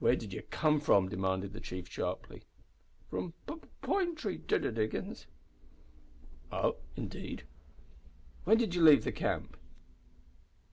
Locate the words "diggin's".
4.58-5.28